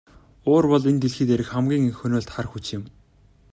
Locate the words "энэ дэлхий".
0.89-1.27